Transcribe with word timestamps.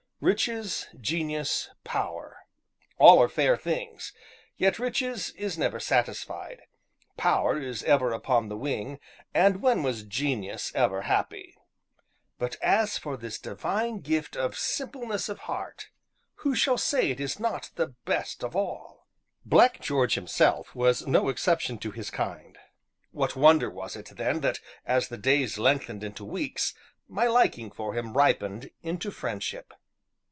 Riches, 0.23 0.85
Genius, 0.99 1.71
Power 1.83 2.45
all 2.99 3.19
are 3.19 3.27
fair 3.27 3.57
things; 3.57 4.13
yet 4.55 4.77
Riches 4.77 5.31
is 5.31 5.57
never 5.57 5.79
satisfied, 5.79 6.61
Power 7.17 7.59
is 7.59 7.81
ever 7.85 8.11
upon 8.11 8.47
the 8.47 8.55
wing, 8.55 8.99
and 9.33 9.63
when 9.63 9.81
was 9.81 10.03
Genius 10.03 10.71
ever 10.75 11.01
happy? 11.01 11.57
But, 12.37 12.55
as 12.61 12.99
for 12.99 13.17
this 13.17 13.39
divine 13.39 14.01
gift 14.01 14.35
of 14.35 14.55
Simpleness 14.55 15.27
of 15.27 15.39
Heart, 15.39 15.89
who 16.35 16.53
shall 16.53 16.77
say 16.77 17.09
it 17.09 17.19
is 17.19 17.39
not 17.39 17.71
the 17.73 17.87
best 18.05 18.43
of 18.43 18.55
all? 18.55 19.07
Black 19.43 19.81
George 19.81 20.13
himself 20.13 20.75
was 20.75 21.07
no 21.07 21.29
exception 21.29 21.79
to 21.79 21.89
his 21.89 22.11
kind; 22.11 22.59
what 23.09 23.35
wonder 23.35 23.71
was 23.71 23.95
it, 23.95 24.09
then, 24.17 24.41
that, 24.41 24.59
as 24.85 25.07
the 25.07 25.17
days 25.17 25.57
lengthened 25.57 26.03
into 26.03 26.23
weeks, 26.23 26.75
my 27.07 27.25
liking 27.25 27.71
for 27.71 27.95
him 27.95 28.15
ripened 28.15 28.69
into 28.83 29.09
friendship? 29.09 29.73